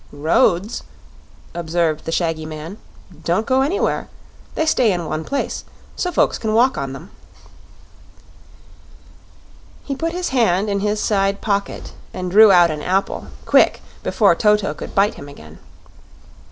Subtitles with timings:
[0.11, 0.81] "Roads,"
[1.53, 2.79] observed the shaggy man,
[3.23, 4.09] "don't go anywhere.
[4.55, 5.63] They stay in one place,
[5.95, 7.11] so folks can walk on them."
[9.83, 14.33] He put his hand in his side pocket and drew out an apple quick, before
[14.33, 15.59] Toto could bite him again.